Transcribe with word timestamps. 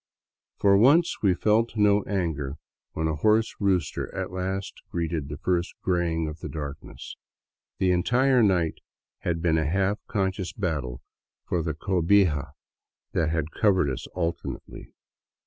For 0.57 0.77
once 0.79 1.21
we 1.21 1.35
felt 1.35 1.77
no 1.77 2.01
anger 2.05 2.55
when 2.93 3.07
a 3.07 3.13
hoarse 3.17 3.53
rooster 3.59 4.11
at 4.15 4.31
last 4.31 4.81
greeted 4.89 5.29
the 5.29 5.37
first 5.37 5.75
graying 5.83 6.27
of 6.27 6.39
the 6.39 6.49
darkness. 6.49 7.17
The 7.77 7.91
entire 7.91 8.41
night 8.41 8.79
had 9.19 9.43
been 9.43 9.59
a 9.59 9.69
half 9.69 9.99
con 10.07 10.31
scious 10.31 10.57
battle 10.59 11.03
for 11.47 11.61
the 11.61 11.75
cohija 11.75 12.53
that 13.11 13.29
had 13.29 13.51
covered 13.51 13.91
us 13.91 14.07
alternately. 14.15 14.95